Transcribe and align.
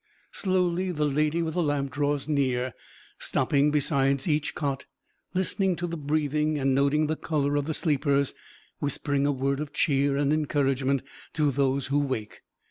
Slowly 0.31 0.89
the 0.89 1.05
Lady 1.05 1.43
with 1.43 1.53
the 1.53 1.61
Lamp 1.61 1.91
draws 1.91 2.27
near, 2.27 2.73
stopping 3.19 3.69
beside 3.69 4.27
each 4.27 4.55
cot, 4.55 4.87
listening 5.35 5.75
to 5.75 5.85
the 5.85 5.95
breathing 5.95 6.57
and 6.57 6.73
noting 6.73 7.05
the 7.05 7.15
color 7.15 7.55
of 7.55 7.65
the 7.65 7.75
sleepers, 7.75 8.33
whispering 8.79 9.27
a 9.27 9.31
word 9.31 9.59
of 9.59 9.73
cheer 9.73 10.17
and 10.17 10.33
encouragement 10.33 11.03
to 11.33 11.51
those 11.51 11.85
who 11.93 11.99
wake. 11.99 12.41